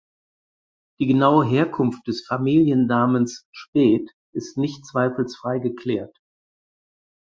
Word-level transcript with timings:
Die 0.99 1.05
genaue 1.05 1.45
Herkunft 1.45 2.07
des 2.07 2.25
Familiennamens 2.25 3.45
"Speth" 3.51 4.09
ist 4.33 4.57
nicht 4.57 4.83
zweifelsfrei 4.83 5.59
geklärt. 5.59 6.17